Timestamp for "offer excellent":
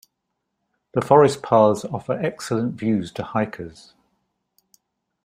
1.85-2.73